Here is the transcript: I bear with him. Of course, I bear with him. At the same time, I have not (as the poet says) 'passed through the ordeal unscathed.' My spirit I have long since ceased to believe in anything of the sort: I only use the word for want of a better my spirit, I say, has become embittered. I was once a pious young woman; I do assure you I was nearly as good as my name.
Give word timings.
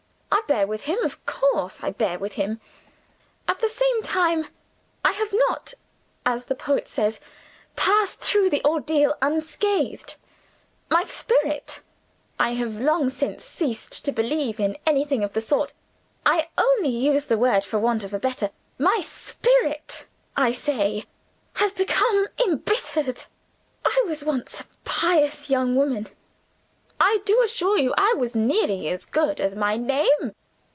I 0.33 0.43
bear 0.53 0.65
with 0.67 0.81
him. 0.83 0.97
Of 1.03 1.23
course, 1.25 1.79
I 1.81 1.91
bear 1.91 2.17
with 2.19 2.33
him. 2.33 2.59
At 3.47 3.59
the 3.59 3.69
same 3.69 4.01
time, 4.01 4.47
I 5.03 5.11
have 5.11 5.31
not 5.31 5.73
(as 6.25 6.45
the 6.45 6.55
poet 6.55 6.87
says) 6.89 7.19
'passed 7.75 8.19
through 8.19 8.49
the 8.49 8.63
ordeal 8.65 9.15
unscathed.' 9.21 10.15
My 10.89 11.03
spirit 11.05 11.81
I 12.39 12.53
have 12.55 12.77
long 12.79 13.09
since 13.09 13.45
ceased 13.45 14.03
to 14.03 14.11
believe 14.11 14.59
in 14.59 14.77
anything 14.85 15.23
of 15.23 15.31
the 15.33 15.39
sort: 15.41 15.71
I 16.25 16.49
only 16.57 16.89
use 16.89 17.25
the 17.25 17.37
word 17.37 17.63
for 17.63 17.79
want 17.79 18.03
of 18.03 18.13
a 18.13 18.19
better 18.19 18.51
my 18.77 19.01
spirit, 19.03 20.05
I 20.35 20.51
say, 20.51 21.05
has 21.55 21.71
become 21.71 22.27
embittered. 22.45 23.23
I 23.85 24.03
was 24.05 24.23
once 24.23 24.59
a 24.59 24.65
pious 24.83 25.49
young 25.49 25.75
woman; 25.75 26.07
I 27.03 27.21
do 27.25 27.41
assure 27.41 27.79
you 27.79 27.93
I 27.97 28.13
was 28.15 28.35
nearly 28.35 28.87
as 28.89 29.05
good 29.05 29.39
as 29.39 29.55
my 29.55 29.75
name. 29.77 30.35